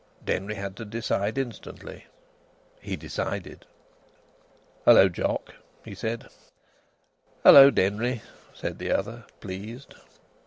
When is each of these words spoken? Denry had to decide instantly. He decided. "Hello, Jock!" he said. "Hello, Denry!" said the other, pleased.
Denry 0.25 0.55
had 0.55 0.75
to 0.77 0.83
decide 0.85 1.37
instantly. 1.37 2.05
He 2.79 2.95
decided. 2.95 3.67
"Hello, 4.83 5.07
Jock!" 5.09 5.53
he 5.85 5.93
said. 5.93 6.25
"Hello, 7.43 7.69
Denry!" 7.69 8.23
said 8.51 8.79
the 8.79 8.89
other, 8.91 9.25
pleased. 9.41 9.93